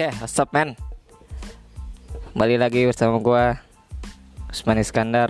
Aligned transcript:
Oke, 0.00 0.16
what's 0.16 0.40
up 0.40 0.48
man? 0.56 0.72
Kembali 2.32 2.56
lagi 2.56 2.88
bersama 2.88 3.20
gua 3.20 3.60
Usman 4.48 4.80
Iskandar 4.80 5.28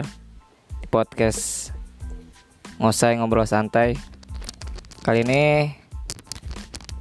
di 0.79 0.87
podcast 0.87 1.75
Ngosai 2.79 3.19
Ngobrol 3.19 3.51
Santai. 3.51 3.99
Kali 5.03 5.27
ini 5.27 5.75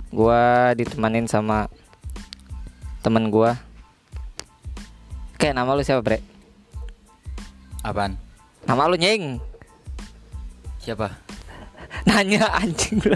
gua 0.09 0.73
ditemanin 0.73 1.29
sama 1.29 1.69
temen 3.05 3.29
gua. 3.29 3.53
Oke, 5.37 5.53
nama 5.53 5.69
lu 5.77 5.85
siapa, 5.85 6.01
Bre? 6.01 6.25
Apaan? 7.85 8.17
Nama 8.65 8.89
lu 8.89 8.97
Nying. 8.97 9.37
Siapa? 10.81 11.13
Nanya 12.09 12.49
anjing 12.49 12.97
lu. 12.97 13.13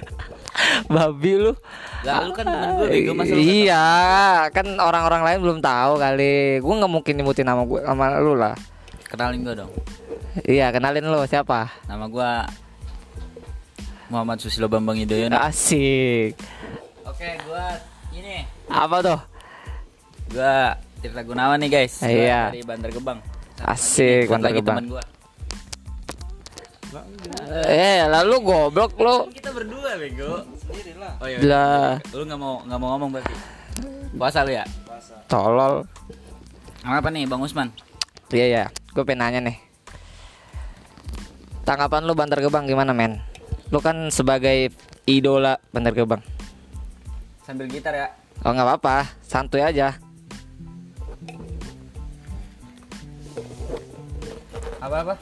Babi 0.93 1.41
lu. 1.41 1.57
Lah 2.03 2.27
lu 2.27 2.31
kan 2.35 2.43
temen 2.43 2.69
gue 2.83 2.87
bego 2.91 3.11
masa 3.15 3.31
Iya, 3.33 3.87
kan 4.51 4.67
orang-orang 4.75 5.21
lain 5.23 5.39
belum 5.39 5.59
tahu 5.63 5.95
kali. 5.95 6.59
Gua 6.59 6.73
nggak 6.83 6.91
mungkin 6.91 7.13
nyebutin 7.15 7.47
nama 7.47 7.63
gue 7.63 7.79
sama 7.79 8.05
lu 8.19 8.35
lah. 8.35 8.55
Kenalin 9.07 9.39
gue 9.39 9.55
dong. 9.55 9.71
Iya, 10.43 10.67
kenalin 10.75 11.07
lu 11.07 11.23
siapa? 11.23 11.71
Nama 11.87 12.05
gue 12.11 12.31
Muhammad 14.11 14.37
Susilo 14.43 14.67
Bambang 14.67 14.99
Yudhoyono. 14.99 15.39
Asik. 15.39 16.35
Oke, 17.07 17.29
gue 17.39 17.65
ini. 18.19 18.43
Apa 18.67 18.99
tuh? 18.99 19.19
Gue 20.33 20.55
Tirta 20.99 21.21
Gunawan 21.23 21.59
nih 21.59 21.69
guys. 21.71 22.03
Iya. 22.03 22.51
Dari 22.51 22.63
Bantar 22.67 22.91
Gebang. 22.91 23.19
Asik, 23.63 24.27
Bantar 24.27 24.51
lagi 24.51 24.59
Gebang. 24.59 24.77
temen 24.83 24.91
gua. 24.91 25.03
Eh, 27.65 28.05
lalu 28.05 28.35
goblok 28.45 28.93
lu. 29.01 29.29
Kan 29.29 29.33
kita 29.33 29.51
berdua 29.51 29.89
bego. 29.97 30.45
Sendiri 30.61 30.93
lah. 31.01 31.13
Oh 31.17 31.27
iya. 31.27 31.37
Lah. 31.41 31.91
Lu 32.13 32.23
nggak 32.25 32.39
mau 32.39 32.53
nggak 32.65 32.79
mau 32.79 32.89
ngomong 32.95 33.09
berarti? 33.17 33.35
Puasa 34.13 34.45
lu 34.45 34.53
ya? 34.53 34.65
Tolol. 35.25 35.87
Apa 36.85 37.09
nih 37.09 37.25
Bang 37.25 37.41
Usman? 37.41 37.71
Iya 38.29 38.45
ya, 38.49 38.65
gue 38.93 39.03
pengen 39.05 39.25
nanya 39.25 39.39
nih. 39.45 39.57
Tanggapan 41.63 42.03
lu 42.03 42.13
Bantar 42.13 42.43
Gebang 42.43 42.67
gimana, 42.67 42.91
men? 42.91 43.23
Lu 43.71 43.79
kan 43.79 44.11
sebagai 44.11 44.73
idola 45.07 45.57
Bantar 45.71 45.95
Gebang. 45.95 46.21
Sambil 47.47 47.71
gitar 47.71 47.95
ya. 47.95 48.07
Oh 48.43 48.51
nggak 48.51 48.67
apa-apa, 48.67 49.07
santuy 49.23 49.63
aja. 49.63 49.95
Apa 54.83 55.15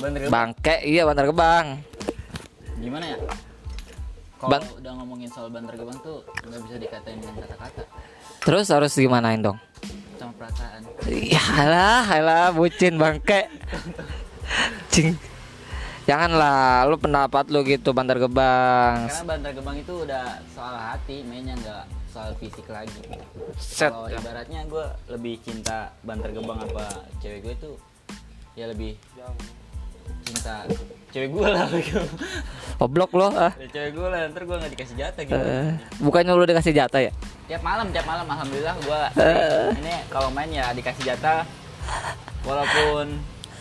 Gebang. 0.00 0.32
Bangke, 0.32 0.76
iya 0.88 1.02
Bantar 1.04 1.28
Gebang. 1.28 1.66
Gimana 2.80 3.04
ya? 3.04 3.18
Kalau 4.40 4.50
Ban- 4.56 4.72
udah 4.80 4.92
ngomongin 4.96 5.28
soal 5.28 5.52
Bantar 5.52 5.76
Gebang 5.76 6.00
tuh 6.00 6.24
nggak 6.48 6.60
bisa 6.64 6.76
dikatain 6.80 7.20
dengan 7.20 7.36
kata-kata, 7.44 7.82
Terus 8.40 8.66
harus 8.72 8.96
gimanain 8.96 9.44
dong? 9.44 9.60
sama 10.16 10.32
perasaan. 10.36 10.80
Ya 11.08 11.44
lah, 11.68 12.04
lah 12.20 12.48
bucin 12.52 12.96
bangke. 12.96 13.48
Cing. 14.92 15.16
Janganlah, 16.08 16.88
lu 16.88 16.96
pendapat 16.96 17.52
lu 17.52 17.60
gitu 17.64 17.92
Bantar 17.92 18.16
Gebang. 18.16 19.08
Karena 19.08 19.24
Bantar 19.28 19.52
Gebang 19.52 19.76
itu 19.76 19.92
udah 20.08 20.40
soal 20.56 20.76
hati, 20.76 21.20
mainnya 21.24 21.52
nggak 21.60 21.84
soal 22.10 22.32
fisik 22.40 22.64
lagi. 22.66 23.00
Set. 23.60 23.92
Kalau 23.92 24.08
ibaratnya 24.08 24.64
gue 24.66 24.86
lebih 25.12 25.36
cinta 25.44 25.92
Bantar 26.02 26.32
Gebang 26.32 26.58
apa 26.64 27.06
cewek 27.20 27.44
gue 27.44 27.54
itu 27.54 27.70
ya 28.58 28.66
lebih 28.66 28.98
cinta 30.26 30.66
cewek 31.10 31.30
gue 31.34 31.48
lah 31.50 31.66
gitu. 31.84 32.02
Goblok 32.80 33.12
lo 33.12 33.28
ah. 33.34 33.52
Ya, 33.58 33.66
cewek 33.68 33.92
gue 33.98 34.06
lah, 34.08 34.30
ntar 34.30 34.42
gue 34.46 34.56
nggak 34.56 34.72
dikasih 34.78 34.96
jatah 34.96 35.22
gitu. 35.26 35.36
Eh, 35.36 35.70
bukannya 36.00 36.32
lu 36.32 36.46
dikasih 36.46 36.72
jatah 36.72 37.00
ya? 37.02 37.12
Tiap 37.50 37.62
malam, 37.66 37.90
tiap 37.90 38.06
malam, 38.06 38.26
alhamdulillah 38.30 38.74
gue 38.78 39.00
ini 39.82 39.94
kalau 40.08 40.30
main 40.30 40.48
ya 40.48 40.70
dikasih 40.70 41.02
jatah, 41.02 41.42
walaupun 42.46 43.18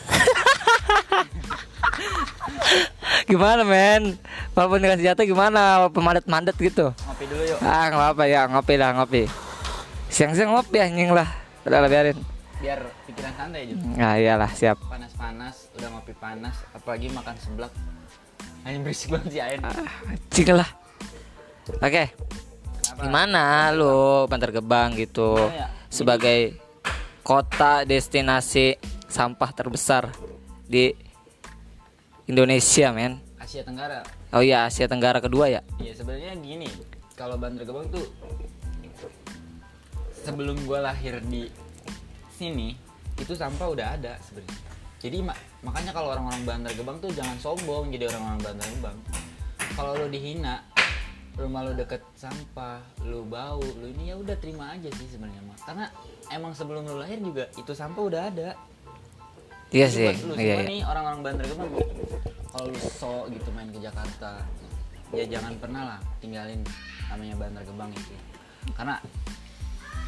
Gimana 3.29 3.61
men? 3.65 4.17
Walaupun 4.57 4.81
dikasih 4.81 5.13
jatah 5.13 5.25
gimana? 5.25 5.85
Walaupun 5.85 6.01
mandat-mandat 6.01 6.55
gitu. 6.57 6.93
ngopi 6.93 7.25
dulu 7.29 7.43
yuk, 7.45 7.57
Ah 7.61 7.89
nggak 7.89 8.09
apa 8.17 8.23
ya 8.25 8.41
ngopi 8.49 8.73
lah 8.77 8.89
ngopi. 8.97 9.23
Siang-siang 10.09 10.53
ngopi 10.53 10.77
anjing 10.81 11.13
lah. 11.13 11.29
Udah 11.65 11.85
lah 11.85 11.89
biarin. 11.89 12.17
Biar 12.59 12.79
pikiran 13.07 13.33
santai 13.39 13.71
aja. 13.71 13.73
Nah 13.95 14.13
iyalah 14.19 14.51
siap. 14.51 14.77
Panas-panas, 14.83 15.71
udah 15.79 15.87
ngopi 15.95 16.13
panas, 16.15 16.55
apalagi 16.75 17.07
makan 17.11 17.35
seblak. 17.39 17.71
Hanya 18.67 18.83
berisik 18.83 19.15
banget 19.15 19.31
sih 19.31 19.41
Ain. 19.41 19.63
Cing 20.31 20.51
lah. 20.51 20.67
Oke. 21.79 22.11
Kenapa? 22.11 23.01
Gimana 23.07 23.43
lu 23.71 24.27
Bantar 24.27 24.51
Gebang 24.51 24.91
gitu 24.99 25.39
Gimana 25.39 25.55
ya? 25.55 25.67
sebagai 25.87 26.39
kota 27.23 27.87
destinasi 27.87 28.75
sampah 29.07 29.55
terbesar 29.55 30.11
di 30.67 30.91
Indonesia, 32.27 32.91
men. 32.91 33.23
Asia 33.39 33.63
Tenggara 33.63 34.03
Oh 34.29 34.43
iya, 34.43 34.67
Asia 34.69 34.85
Tenggara 34.85 35.23
kedua 35.23 35.49
ya? 35.49 35.63
Iya 35.81 35.95
sebenarnya 35.95 36.35
gini, 36.37 36.67
kalau 37.15 37.39
Bantar 37.39 37.63
Gebang 37.63 37.87
tuh 37.89 38.05
sebelum 40.21 40.59
gua 40.67 40.91
lahir 40.91 41.23
di 41.23 41.47
sini 42.39 42.71
itu 43.19 43.35
sampah 43.35 43.67
udah 43.67 43.99
ada 43.99 44.15
sebenarnya. 44.23 44.71
Jadi 44.99 45.17
ma- 45.19 45.41
makanya 45.63 45.91
kalau 45.91 46.15
orang-orang 46.15 46.43
Bantar 46.47 46.71
Gebang 46.71 47.03
tuh 47.03 47.11
jangan 47.11 47.35
sombong 47.39 47.91
jadi 47.91 48.07
orang-orang 48.07 48.39
Bantar 48.39 48.67
Gebang. 48.71 48.97
Kalau 49.75 49.91
lo 49.95 50.07
dihina, 50.07 50.63
rumah 51.35 51.67
lo 51.67 51.71
deket 51.75 52.03
sampah, 52.15 52.79
lo 53.03 53.27
bau, 53.27 53.59
lo 53.59 53.85
ini 53.87 54.11
ya 54.11 54.15
udah 54.15 54.35
terima 54.39 54.75
aja 54.75 54.87
sih 54.95 55.07
sebenarnya 55.07 55.43
mah. 55.43 55.59
Karena 55.67 55.85
emang 56.31 56.55
sebelum 56.55 56.87
lo 56.87 56.99
lahir 56.99 57.19
juga 57.19 57.47
itu 57.59 57.71
sampah 57.75 58.03
udah 58.07 58.21
ada. 58.31 58.49
Iya 59.69 59.87
sih. 59.91 60.07
lu 60.23 60.35
Iya, 60.35 60.63
iya. 60.63 60.67
nih 60.67 60.79
orang-orang 60.87 61.19
Bantar 61.27 61.45
Gebang 61.47 61.71
kalau 62.49 62.65
lu 62.73 62.79
sok 62.81 63.29
gitu 63.29 63.49
main 63.53 63.69
ke 63.69 63.77
Jakarta 63.77 64.41
ya 65.13 65.25
jangan 65.25 65.53
pernah 65.57 65.81
lah 65.95 65.99
tinggalin 66.21 66.61
namanya 67.09 67.35
Bantar 67.37 67.63
Gebang 67.65 67.91
itu 67.93 68.13
karena 68.73 68.97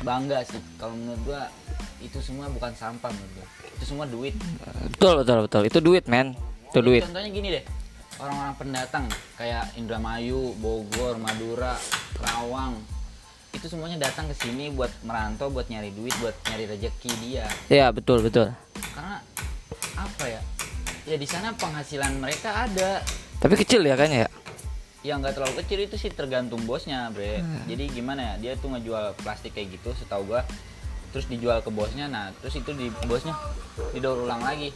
bangga 0.02 0.42
sih 0.46 0.62
kalau 0.82 0.98
menurut 0.98 1.22
gua 1.26 1.44
itu 2.02 2.18
semua 2.20 2.50
bukan 2.50 2.74
sampah 2.74 3.10
menurut 3.14 3.32
gua. 3.38 3.48
Itu 3.78 3.84
semua 3.86 4.06
duit. 4.10 4.36
Betul, 4.92 5.22
betul, 5.22 5.38
betul. 5.46 5.62
Itu 5.70 5.80
duit, 5.80 6.06
men. 6.10 6.34
Itu 6.74 6.82
Jadi 6.82 6.88
duit. 6.90 7.02
contohnya 7.06 7.30
gini 7.30 7.48
deh. 7.54 7.64
Orang-orang 8.22 8.54
pendatang 8.58 9.06
kayak 9.34 9.74
Indramayu 9.80 10.54
Bogor 10.62 11.18
Madura 11.18 11.74
Kerawang 12.14 12.78
itu 13.52 13.66
semuanya 13.68 14.08
datang 14.08 14.30
ke 14.32 14.36
sini 14.38 14.72
buat 14.72 14.94
merantau 15.04 15.52
buat 15.52 15.68
nyari 15.68 15.92
duit 15.92 16.14
buat 16.24 16.36
nyari 16.48 16.70
rezeki 16.72 17.12
dia. 17.20 17.46
Iya, 17.68 17.92
betul, 17.92 18.24
betul. 18.24 18.54
karena 18.96 19.20
apa 19.98 20.24
ya? 20.30 20.42
Ya 21.04 21.18
di 21.18 21.28
sana 21.28 21.52
penghasilan 21.58 22.22
mereka 22.22 22.70
ada. 22.70 23.04
Tapi 23.42 23.58
kecil 23.58 23.84
ya 23.84 23.98
kayaknya 23.98 24.28
ya? 24.28 24.30
yang 25.02 25.18
nggak 25.20 25.34
terlalu 25.34 25.66
kecil. 25.66 25.80
Itu 25.82 25.96
sih 25.98 26.14
tergantung 26.14 26.62
bosnya 26.70 27.10
bre. 27.10 27.42
Jadi 27.66 27.90
gimana 27.90 28.22
ya? 28.22 28.34
Dia 28.38 28.52
tuh 28.62 28.70
ngejual 28.72 29.18
plastik 29.20 29.58
kayak 29.58 29.82
gitu 29.82 29.98
setahu 29.98 30.30
gua 30.30 30.46
terus 31.12 31.28
dijual 31.28 31.60
ke 31.60 31.70
bosnya 31.70 32.08
nah 32.08 32.32
terus 32.40 32.56
itu 32.58 32.72
di 32.72 32.88
bosnya 33.06 33.36
didaur 33.92 34.24
ulang 34.24 34.42
lagi 34.42 34.72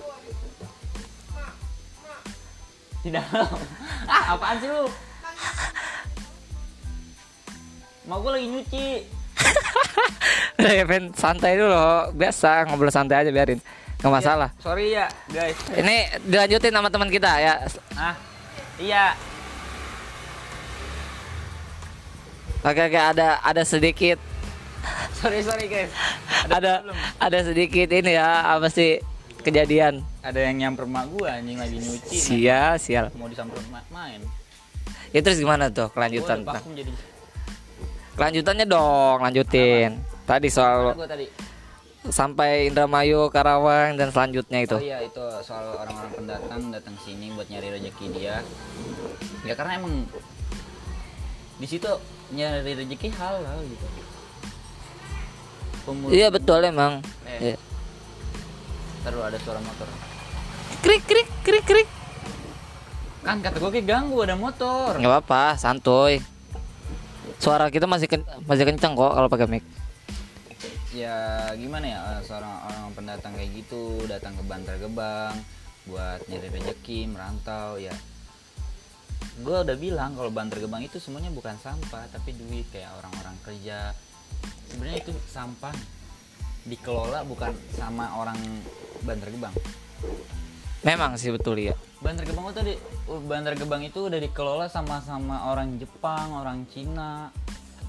di 3.02 3.10
dalam 3.10 3.50
ah 4.14 4.24
apaan 4.36 4.58
sih 4.60 4.70
lu 4.70 4.86
mau 8.06 8.22
gua 8.22 8.38
lagi 8.38 8.48
nyuci 8.52 8.88
Udah 10.56 10.72
ya. 10.72 10.86
Santai 11.14 11.60
dulu. 11.60 12.16
Biasa 12.16 12.64
ngobrol 12.72 12.88
santai 12.88 13.28
aja 13.28 13.30
biarin. 13.30 13.60
Gak 14.00 14.12
masalah. 14.12 14.50
sorry 14.62 14.94
ya 14.94 15.10
guys 15.34 15.58
Ini 15.74 16.22
dilanjutin 16.30 16.70
sama 16.76 16.94
teman 16.94 17.10
kita 17.10 17.32
ya. 17.42 17.54
ah 17.98 18.16
iya 18.78 19.16
Oke, 22.66 22.82
oke, 22.82 22.98
ada 22.98 23.42
ada 23.46 23.62
sedikit 23.62 24.18
sorry 25.26 25.42
sorry 25.42 25.66
guys. 25.66 25.92
Ada 26.46 26.86
ada 27.18 27.40
sedikit 27.42 27.90
ini 27.90 28.14
ya 28.14 28.46
apa 28.46 28.70
sih 28.70 29.02
kejadian. 29.42 30.06
Ada 30.22 30.46
yang 30.46 30.56
nyamper 30.62 30.86
mak 30.86 31.10
gua 31.10 31.42
anjing 31.42 31.58
lagi 31.58 31.82
nyuci. 31.82 32.14
Nah. 32.14 32.26
sial 32.30 32.74
sial 32.78 33.06
mau 33.18 33.26
disamperin 33.26 33.66
ma- 33.74 33.90
main. 33.90 34.22
Ya 35.10 35.26
terus 35.26 35.42
gimana 35.42 35.74
tuh 35.74 35.90
Gua 35.90 35.96
kelanjutan 35.98 36.46
udah 36.46 36.62
vakum 36.62 36.78
jadi. 36.78 36.92
Kelanjutannya 38.14 38.66
dong 38.70 39.18
lanjutin. 39.26 39.90
Tadi 40.30 40.48
soal 40.54 40.94
tadi? 40.94 41.28
sampai 42.06 42.70
Indramayu 42.70 43.34
Karawang 43.34 43.98
dan 43.98 44.14
selanjutnya 44.14 44.62
itu. 44.62 44.78
Oh 44.78 44.86
iya 44.86 45.02
itu 45.02 45.26
soal 45.42 45.74
orang-orang 45.74 46.14
pendatang 46.14 46.62
datang 46.70 46.94
sini 47.02 47.34
buat 47.34 47.50
nyari 47.50 47.82
rezeki 47.82 48.06
dia. 48.14 48.46
Ya 49.42 49.58
karena 49.58 49.82
emang 49.82 50.06
di 51.58 51.66
situ 51.66 51.90
nyari 52.30 52.78
rezeki 52.78 53.10
halal 53.18 53.66
gitu 53.66 53.86
Pemul 55.86 56.10
iya 56.10 56.34
betul 56.34 56.66
emang. 56.66 57.06
Eh. 57.30 57.54
Iya. 57.54 57.58
Ntar 59.06 59.14
ada 59.22 59.38
suara 59.38 59.62
motor. 59.62 59.86
Krik 60.82 61.06
krik 61.06 61.30
krik 61.46 61.66
krik. 61.66 61.90
Kan 63.22 63.42
kata 63.42 63.58
gue 63.62 63.82
ganggu 63.86 64.18
ada 64.26 64.34
motor. 64.34 64.98
Nggak 64.98 65.14
apa-apa 65.14 65.62
santuy. 65.62 66.22
Suara 67.38 67.70
kita 67.70 67.86
masih 67.86 68.10
ken- 68.10 68.26
masih 68.50 68.66
kencang 68.66 68.98
kok 68.98 69.14
kalau 69.14 69.30
pakai 69.30 69.46
mic. 69.46 69.64
Ya 70.96 71.52
gimana 71.54 71.86
ya 71.86 72.00
eh, 72.18 72.22
seorang 72.26 72.50
orang 72.66 72.94
pendatang 72.98 73.36
kayak 73.38 73.52
gitu 73.54 74.06
datang 74.10 74.34
ke 74.34 74.44
Bantar 74.48 74.80
Gebang 74.80 75.36
buat 75.86 76.24
nyari 76.26 76.50
rezeki 76.50 77.14
merantau 77.14 77.78
ya. 77.78 77.94
Gue 79.44 79.58
udah 79.62 79.76
bilang 79.78 80.16
kalau 80.18 80.32
Bantar 80.34 80.58
Gebang 80.64 80.82
itu 80.82 80.98
semuanya 80.98 81.30
bukan 81.30 81.60
sampah 81.62 82.08
tapi 82.10 82.34
duit 82.34 82.66
kayak 82.72 82.90
orang-orang 83.04 83.36
kerja 83.44 83.92
sebenarnya 84.72 85.00
itu 85.06 85.14
sampah 85.30 85.76
dikelola 86.66 87.22
bukan 87.30 87.54
sama 87.78 88.18
orang 88.18 88.38
Bantar 89.06 89.30
Gebang 89.30 89.56
Memang 90.86 91.18
sih 91.18 91.34
betul 91.34 91.58
ya. 91.58 91.74
Bantar 91.98 92.30
Gebang 92.30 92.54
itu 92.54 92.62
di 92.62 92.76
Bantar 93.10 93.58
Gebang 93.58 93.82
itu 93.82 94.06
udah 94.06 94.22
dikelola 94.22 94.70
sama-sama 94.70 95.50
orang 95.50 95.82
Jepang, 95.82 96.30
orang 96.30 96.70
Cina, 96.70 97.34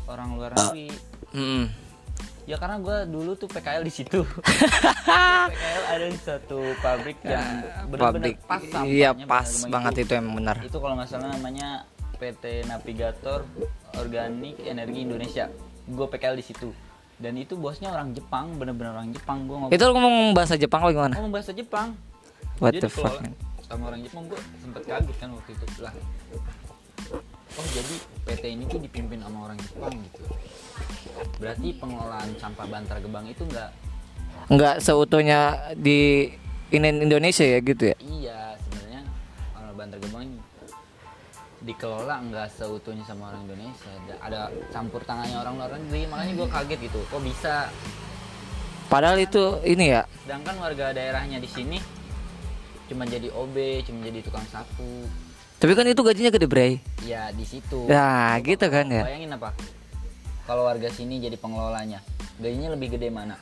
orang 0.09 0.33
luar 0.33 0.57
negeri. 0.57 0.89
Mm. 1.37 1.69
Ya 2.49 2.57
karena 2.57 2.81
gue 2.81 2.97
dulu 3.13 3.37
tuh 3.37 3.53
PKL 3.53 3.85
di 3.85 3.93
situ. 3.93 4.25
PKL 5.53 5.83
ada 5.93 6.07
di 6.09 6.17
satu 6.17 6.73
pabrik 6.81 7.21
yang 7.21 7.69
benar-benar 7.93 8.33
Pabrik. 8.33 8.37
pas 8.49 8.63
sampahnya 8.65 8.89
Iya 8.89 9.11
pas 9.29 9.49
banget 9.69 9.93
itu. 9.93 10.03
itu 10.09 10.13
emang 10.17 10.35
benar. 10.41 10.57
Itu 10.65 10.79
kalau 10.81 10.95
nggak 10.97 11.09
salah 11.13 11.29
namanya 11.37 11.85
PT 12.17 12.65
Navigator 12.65 13.45
Organik 14.01 14.57
Energi 14.65 15.05
Indonesia. 15.05 15.53
Gue 15.87 16.07
PKL 16.07 16.35
di 16.35 16.45
situ. 16.45 16.71
Dan 17.17 17.35
itu 17.35 17.55
bosnya 17.55 17.89
orang 17.89 18.13
Jepang, 18.13 18.55
bener-bener 18.55 18.93
orang 18.93 19.09
Jepang. 19.09 19.47
Gue 19.47 19.57
ngomong, 19.57 19.71
Itu 19.71 19.83
lu 19.83 19.95
ngomong 19.95 20.17
bahasa 20.33 20.55
Jepang 20.55 20.83
lo 20.83 20.91
gimana? 20.91 21.15
ngomong 21.15 21.33
bahasa 21.33 21.51
Jepang. 21.51 21.97
What 22.57 22.73
Dia 22.73 22.83
the 22.83 22.91
fuck? 22.91 23.21
sama 23.63 23.91
orang 23.91 23.99
Jepang 23.99 24.23
gue 24.27 24.39
sempet 24.57 24.83
kaget 24.85 25.17
kan 25.19 25.29
waktu 25.29 25.51
itu 25.51 25.67
lah 25.83 25.91
oh 27.51 27.67
jadi 27.67 27.95
PT 28.23 28.45
ini 28.47 28.63
tuh 28.65 28.79
dipimpin 28.79 29.19
sama 29.19 29.39
orang 29.43 29.59
Jepang 29.59 29.91
gitu 29.91 30.23
berarti 31.37 31.69
pengelolaan 31.75 32.31
sampah 32.39 32.63
Bantar 32.65 33.03
Gebang 33.03 33.27
itu 33.27 33.43
enggak 33.43 33.75
Enggak 34.47 34.79
seutuhnya 34.79 35.59
di 35.75 36.31
ini 36.69 36.89
Indonesia 37.03 37.43
ya 37.43 37.59
gitu 37.59 37.91
ya. 37.91 37.97
iya 37.99 38.55
sebenarnya 38.61 39.03
kalau 39.51 39.73
Bantar 39.75 39.99
Gebang 39.99 40.23
ini 40.25 40.39
dikelola 41.67 42.23
enggak 42.23 42.47
seutuhnya 42.55 43.03
sama 43.03 43.35
orang 43.35 43.43
Indonesia 43.45 43.91
ada, 44.07 44.15
ada 44.23 44.41
campur 44.71 45.03
tangannya 45.03 45.35
orang 45.37 45.55
luar 45.59 45.71
negeri 45.77 46.07
makanya 46.07 46.33
gue 46.39 46.49
kaget 46.49 46.79
gitu 46.87 47.01
kok 47.11 47.23
bisa 47.23 47.55
Padahal 48.87 49.19
itu 49.19 49.59
ini 49.67 49.91
ya. 49.91 50.07
sedangkan 50.23 50.63
warga 50.63 50.95
daerahnya 50.95 51.43
di 51.43 51.51
sini 51.51 51.83
cuma 52.87 53.03
jadi 53.03 53.35
OB 53.35 53.83
cuma 53.83 53.99
jadi 54.07 54.23
tukang 54.23 54.47
sapu 54.47 55.11
Tapi 55.57 55.73
kan 55.75 55.89
itu 55.89 55.99
gajinya 56.05 56.31
gede, 56.31 56.47
Bray. 56.47 56.79
ya 57.03 57.33
di 57.33 57.43
situ 57.43 57.89
Ya, 57.89 58.37
gitu 58.45 58.69
kan 58.69 58.87
ya. 58.87 59.03
Bayangin 59.03 59.35
apa? 59.35 59.51
Kalau 60.47 60.69
warga 60.69 60.87
sini 60.93 61.19
jadi 61.19 61.35
pengelolanya, 61.35 61.99
gajinya 62.39 62.77
lebih 62.79 62.95
gede 62.95 63.09
mana? 63.11 63.35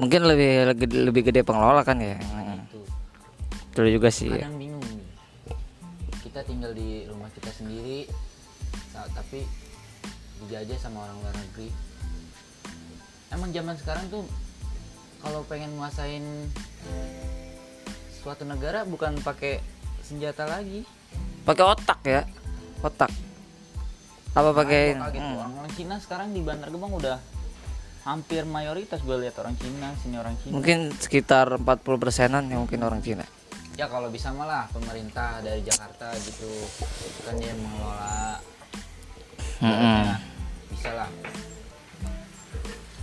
Mungkin 0.00 0.24
lebih 0.24 0.72
lebih, 1.10 1.22
gede 1.28 1.44
pengelola 1.44 1.84
kan 1.84 2.00
ya. 2.00 2.16
Hmm. 2.16 2.64
Itu. 2.64 2.80
Betul 3.68 3.92
juga 3.92 4.08
sih. 4.08 4.30
ya. 4.32 4.46
Kadang 4.46 4.56
bingung. 4.56 4.75
Kita 6.36 6.52
tinggal 6.52 6.76
di 6.76 7.08
rumah 7.08 7.32
kita 7.32 7.48
sendiri, 7.48 8.04
tapi 8.92 9.40
dijajah 10.44 10.76
sama 10.76 11.08
orang 11.08 11.16
luar 11.24 11.32
negeri. 11.32 11.72
Emang 13.32 13.56
zaman 13.56 13.72
sekarang 13.80 14.04
tuh 14.12 14.20
kalau 15.24 15.40
pengen 15.48 15.72
nguasain 15.80 16.20
suatu 18.20 18.44
negara 18.44 18.84
bukan 18.84 19.16
pakai 19.24 19.64
senjata 20.04 20.44
lagi. 20.44 20.84
Pakai 21.48 21.64
otak 21.72 22.04
ya. 22.04 22.28
Otak. 22.84 23.08
Apa 24.36 24.52
pakai 24.52 24.92
tuh, 24.92 25.16
hmm. 25.16 25.40
orang-orang 25.40 25.72
Cina 25.72 25.96
sekarang 26.04 26.36
di 26.36 26.44
Bantar 26.44 26.68
Gebang 26.68 27.00
udah 27.00 27.16
hampir 28.04 28.44
mayoritas 28.44 29.00
gue 29.00 29.24
lihat 29.24 29.40
orang 29.40 29.56
Cina, 29.56 29.88
sini 30.04 30.20
orang 30.20 30.36
Cina. 30.44 30.52
Mungkin 30.52 31.00
sekitar 31.00 31.56
40 31.56 31.80
persenan 31.96 32.44
yang 32.52 32.68
mungkin 32.68 32.84
orang 32.84 33.00
Cina. 33.00 33.24
Ya 33.76 33.86
kalau 33.92 34.08
bisa 34.08 34.32
malah 34.32 34.64
pemerintah 34.72 35.44
dari 35.44 35.60
Jakarta 35.60 36.16
gitu 36.24 36.48
kan 37.28 37.36
dia 37.36 37.52
mengelola 37.52 38.40
Mm-mm. 39.56 40.00
Nah, 40.04 40.20
bisa 40.72 40.90
lah 40.92 41.10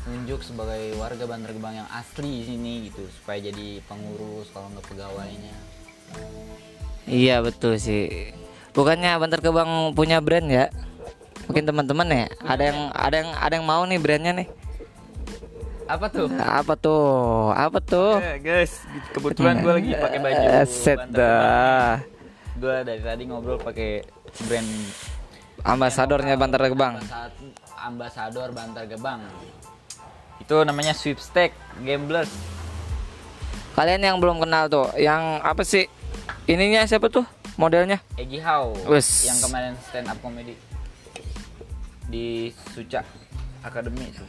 nunjuk 0.03 0.43
sebagai 0.43 0.97
warga 0.99 1.23
Bantar 1.29 1.53
Gebang 1.55 1.79
yang 1.79 1.89
asli 1.93 2.41
di 2.41 2.45
sini 2.45 2.73
gitu 2.89 3.05
supaya 3.09 3.39
jadi 3.39 3.79
pengurus 3.85 4.51
kalau 4.51 4.69
nggak 4.73 4.85
pegawainya 4.89 5.55
Iya 7.03 7.43
betul 7.43 7.75
sih. 7.75 8.31
Bukannya 8.71 9.19
Bantar 9.19 9.43
Gebang 9.43 9.91
punya 9.91 10.23
brand 10.23 10.47
ya? 10.47 10.71
Mungkin 11.51 11.67
teman-teman 11.67 12.07
ya. 12.07 12.25
Ada 12.39 12.63
yang 12.71 12.79
ada 12.95 13.15
yang 13.19 13.29
ada 13.35 13.53
yang 13.59 13.65
mau 13.67 13.83
nih 13.83 13.99
brandnya 13.99 14.31
nih. 14.39 14.47
Apa 15.93 16.05
tuh 16.07 16.27
Apa 16.33 16.73
tuh? 16.75 17.05
Apa 17.51 17.77
tuh? 17.79 18.17
Eh, 18.17 18.37
guys 18.39 18.81
kebetulan 19.11 19.59
gue 19.59 19.73
lagi 19.73 19.91
pakai 19.93 20.19
baju 20.19 20.41
Eh, 20.41 20.65
set 20.65 20.99
dah. 21.07 22.01
gue 22.53 22.75
dari 22.81 22.99
tadi 22.99 23.23
ngobrol 23.23 23.57
pakai 23.57 24.01
brand 24.43 24.69
Ambasadornya 25.63 26.35
Bantar 26.35 26.59
Gebang. 26.65 26.97
Ambasad- 26.97 27.39
ambasador 27.79 28.49
Bantar 28.51 28.85
Gebang 28.85 29.21
itu 30.39 30.55
namanya 30.59 30.91
sweepstake 30.91 31.53
gamblers 31.79 32.27
Kalian 33.73 34.03
yang 34.03 34.17
belum 34.17 34.37
kenal 34.37 34.67
tuh, 34.67 34.85
yang 34.95 35.41
apa 35.41 35.63
sih? 35.63 35.89
Ininya 36.45 36.83
siapa 36.83 37.09
tuh? 37.09 37.25
Modelnya? 37.55 37.97
Egi 38.13 38.37
Hao 38.37 38.77
Wes. 38.85 39.25
yang 39.25 39.39
kemarin 39.39 39.73
stand 39.81 40.05
up 40.05 40.17
comedy 40.19 40.53
di 42.05 42.53
Suca 42.69 43.01
Academy 43.61 44.05
itu. 44.05 44.21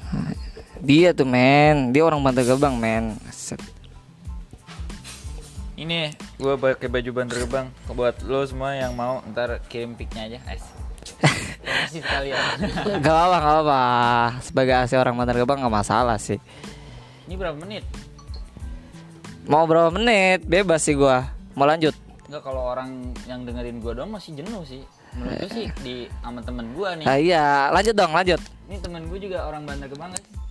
Dia 0.85 1.17
tuh 1.17 1.25
men, 1.25 1.97
dia 1.97 2.05
orang 2.05 2.21
Bantar 2.21 2.45
Gebang 2.45 2.77
men. 2.77 3.17
Set. 3.33 3.57
Ini 5.81 6.13
gue 6.37 6.55
pakai 6.61 6.93
baju 6.93 7.11
Bantar 7.17 7.41
Gebang 7.41 7.67
buat 7.97 8.21
lo 8.21 8.45
semua 8.45 8.77
yang 8.77 8.93
mau 8.93 9.25
ntar 9.33 9.65
kirim 9.73 9.97
pic-nya 9.97 10.29
aja. 10.29 10.39
Sekalian. 11.89 12.37
Gak 13.01 13.17
apa 13.17 13.37
gak 13.41 13.57
apa. 13.65 13.83
Sebagai 14.45 14.75
asli 14.77 15.01
orang 15.01 15.17
Bantar 15.17 15.41
Gebang 15.41 15.65
gak 15.65 15.73
masalah 15.73 16.21
sih. 16.21 16.37
Ini 17.25 17.35
berapa 17.41 17.57
menit? 17.57 17.89
Mau 19.49 19.65
berapa 19.65 19.89
menit? 19.89 20.45
Bebas 20.45 20.85
sih 20.85 20.93
gua. 20.93 21.33
Mau 21.57 21.65
lanjut? 21.65 21.97
Enggak 22.29 22.45
kalau 22.45 22.61
orang 22.61 23.17
yang 23.25 23.49
dengerin 23.49 23.81
gue 23.81 23.93
doang 23.97 24.13
masih 24.13 24.37
jenuh 24.37 24.61
sih. 24.69 24.85
Menurut 25.17 25.49
gue 25.49 25.51
sih 25.53 25.67
di 25.81 26.13
sama 26.21 26.45
temen 26.45 26.77
gue 26.77 26.89
nih. 27.01 27.07
Ah, 27.09 27.17
iya, 27.17 27.45
lanjut 27.73 27.97
dong, 27.97 28.13
lanjut. 28.13 28.41
Ini 28.69 28.77
temen 28.85 29.09
gue 29.09 29.17
juga 29.17 29.49
orang 29.49 29.65
Bantar 29.65 29.89
Gebang 29.89 30.13
guys. 30.13 30.44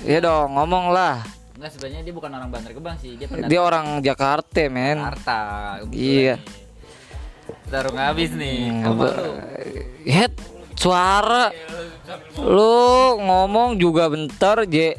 Iya 0.00 0.18
dong, 0.24 0.56
ngomong 0.56 0.96
lah. 0.96 1.20
Enggak 1.60 1.76
sebenarnya 1.76 2.00
dia 2.08 2.14
bukan 2.16 2.30
orang 2.32 2.48
Bantar 2.48 2.72
Gebang 2.72 2.96
sih, 2.96 3.20
dia 3.20 3.28
pendatang 3.28 3.52
Dia 3.52 3.60
orang 3.60 3.86
Jakarta, 4.00 4.62
men. 4.72 4.96
Jakarta. 4.96 5.40
Iya. 5.92 6.36
Taruh 7.68 7.94
habis 8.00 8.32
nih. 8.32 8.80
Hmm? 8.80 8.96
Het, 10.08 10.32
suara 10.74 11.52
lu 12.40 13.20
ngomong 13.20 13.76
juga 13.76 14.08
bentar, 14.08 14.64
J. 14.64 14.96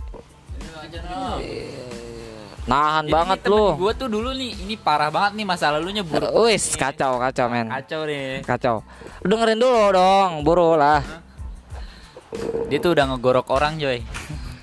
Nahan 2.69 3.09
banget 3.09 3.41
lu. 3.49 3.73
Gue 3.73 3.97
tuh 3.97 4.05
dulu 4.05 4.31
nih, 4.37 4.53
ini 4.61 4.77
parah 4.77 5.09
banget 5.09 5.41
nih 5.41 5.45
masa 5.49 5.73
lalunya 5.73 6.05
buruk. 6.05 6.29
Wis, 6.45 6.77
kacau, 6.77 7.17
kacau, 7.17 7.49
men. 7.49 7.73
Kacau 7.73 8.05
nih. 8.05 8.45
Kacau. 8.45 8.85
Lu 9.25 9.33
dengerin 9.33 9.57
dulu 9.57 9.83
dong, 9.97 10.45
buru 10.45 10.77
lah. 10.77 11.01
Dia 12.69 12.77
tuh 12.77 12.93
udah 12.93 13.09
ngegorok 13.11 13.49
orang, 13.49 13.81
Joy. 13.81 14.05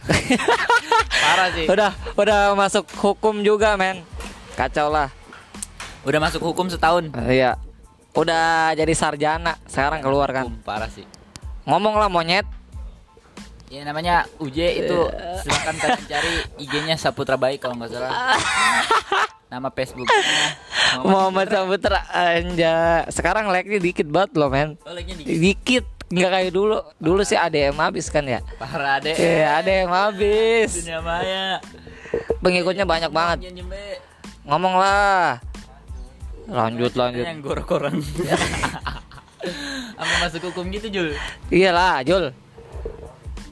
parah 1.25 1.49
sih. 1.53 1.67
Udah, 1.69 1.91
udah 2.17 2.39
masuk 2.57 2.85
hukum 2.99 3.41
juga, 3.45 3.77
men. 3.77 4.03
Kacau 4.57 4.89
lah. 4.91 5.13
Udah 6.03 6.19
masuk 6.19 6.41
hukum 6.43 6.67
setahun. 6.67 7.13
Eh, 7.27 7.43
Iya. 7.43 7.61
Udah 8.17 8.73
jadi 8.75 8.91
sarjana, 8.97 9.55
sekarang 9.69 10.03
keluar 10.03 10.27
kan. 10.33 10.49
Hukum, 10.49 10.59
parah 10.65 10.91
sih. 10.91 11.05
Ngomong 11.69 12.01
lah 12.01 12.09
monyet. 12.09 12.49
Ya 13.69 13.85
namanya 13.85 14.25
UJ 14.41 14.81
itu 14.81 14.99
silakan 15.45 15.77
kalian 15.77 16.05
cari 16.09 16.33
IG-nya 16.57 16.97
Saputra 16.97 17.37
Baik 17.37 17.61
kalau 17.61 17.77
nggak 17.77 17.93
salah. 17.93 18.33
Nama 19.53 19.69
Facebooknya 19.69 20.17
Muhammad 21.05 21.53
Saputra 21.53 22.01
anja. 22.09 23.05
Sekarang 23.13 23.53
like-nya 23.53 23.77
dikit 23.77 24.09
banget 24.09 24.41
loh, 24.41 24.49
men. 24.49 24.81
Oh, 24.89 24.97
like-nya 24.97 25.21
di 25.21 25.53
Dikit, 25.53 25.85
nggak 26.09 26.31
kayak 26.31 26.53
dulu. 26.53 26.79
Dulu 26.97 27.21
sih 27.23 27.37
ADM 27.37 27.77
habis 27.79 28.09
kan 28.09 28.25
ya. 28.25 28.41
parah 28.57 28.99
deh. 28.99 29.13
Eh, 29.13 29.45
ADM 29.45 29.89
habis. 29.93 30.83
Dunia 30.83 31.01
maya. 31.01 31.61
Pengikutnya 32.41 32.89
banyak 32.89 33.13
banget. 33.13 33.53
Ngomong 34.49 34.75
lah. 34.81 35.41
Lanjut, 36.49 36.97
lanjut. 36.97 37.25
Yang 37.29 37.41
gorok 37.45 37.69
orang. 37.77 38.01
Sampai 39.99 40.17
masuk 40.25 40.49
hukum 40.49 40.65
gitu, 40.73 40.89
Jul. 40.89 41.09
Iyalah, 41.53 42.01
Jul. 42.01 42.33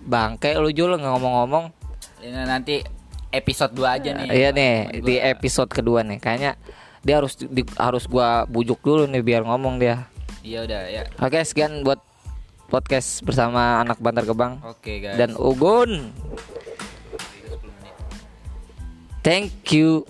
Bangke 0.06 0.54
lu 0.56 0.70
Jul 0.72 0.96
nggak 0.96 1.12
ngomong-ngomong. 1.12 1.75
Ini 2.22 2.46
nanti 2.46 2.80
episode 3.28 3.75
2 3.75 3.96
aja 4.00 4.10
nih. 4.14 4.28
Iya 4.30 4.48
nih, 4.54 5.02
di 5.02 5.14
episode 5.18 5.68
kedua 5.68 6.00
nih. 6.06 6.22
Kayaknya 6.22 6.56
dia 7.02 7.14
harus 7.20 7.34
di- 7.36 7.66
harus 7.76 8.06
gua 8.06 8.48
bujuk 8.48 8.80
dulu 8.80 9.04
nih 9.04 9.20
biar 9.20 9.42
ngomong 9.44 9.76
dia. 9.76 10.06
Iya 10.46 10.62
udah 10.64 10.80
ya. 10.86 11.02
Oke, 11.18 11.42
sekian 11.42 11.82
buat 11.82 11.98
podcast 12.66 13.23
bersama 13.23 13.80
anak 13.80 13.99
Bantar 14.02 14.26
Gebang. 14.26 14.58
Oke 14.62 14.82
okay, 14.82 14.96
guys. 15.02 15.16
Dan 15.16 15.38
Ugun. 15.38 16.11
Thank 19.26 19.75
you. 19.75 20.06